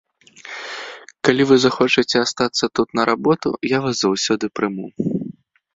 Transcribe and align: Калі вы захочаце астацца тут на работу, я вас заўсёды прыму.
Калі 1.29 1.43
вы 1.51 1.55
захочаце 1.65 2.17
астацца 2.25 2.65
тут 2.81 2.87
на 3.01 3.09
работу, 3.11 3.47
я 3.77 3.87
вас 3.87 3.95
заўсёды 4.05 4.45
прыму. 4.61 4.85